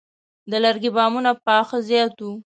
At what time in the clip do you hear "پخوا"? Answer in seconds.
1.45-1.77